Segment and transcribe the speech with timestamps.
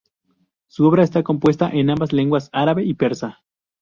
[0.65, 3.43] Su obra está compuesta en ambas lenguas: árabe y persa.